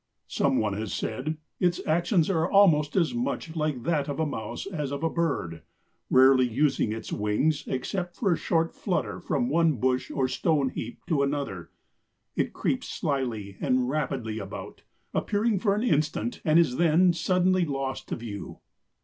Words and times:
Some 0.25 0.57
one 0.57 0.73
has 0.73 0.91
said, 0.91 1.37
"Its 1.59 1.79
actions 1.85 2.27
are 2.27 2.49
almost 2.49 2.95
as 2.95 3.13
much 3.13 3.55
like 3.55 3.83
that 3.83 4.09
of 4.09 4.19
a 4.19 4.25
mouse 4.25 4.65
as 4.65 4.89
of 4.91 5.03
a 5.03 5.11
bird, 5.11 5.61
rarely 6.09 6.47
using 6.47 6.91
its 6.91 7.13
wings 7.13 7.65
except 7.67 8.15
for 8.15 8.33
a 8.33 8.35
short 8.35 8.73
flutter 8.73 9.19
from 9.19 9.47
one 9.47 9.73
bush 9.75 10.09
or 10.09 10.27
stone 10.27 10.69
heap 10.69 11.05
to 11.05 11.21
another; 11.21 11.69
it 12.35 12.51
creeps 12.51 12.89
slyly 12.89 13.57
and 13.61 13.89
rapidly 13.89 14.39
about, 14.39 14.81
appearing 15.13 15.59
for 15.59 15.75
an 15.75 15.83
instant 15.83 16.41
and 16.43 16.57
is 16.57 16.77
then 16.77 17.13
suddenly 17.13 17.63
lost 17.63 18.07
to 18.07 18.15
view." 18.15 18.57